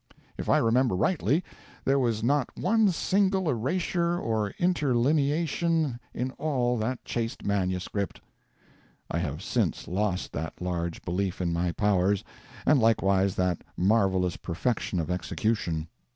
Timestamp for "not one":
2.23-2.89